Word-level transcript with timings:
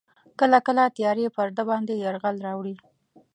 کله 0.39 0.57
کله 0.67 0.83
تیارې 0.97 1.25
پر 1.35 1.47
ده 1.57 1.63
باندې 1.69 1.93
یرغل 2.03 2.35
راوړي. 2.45 2.75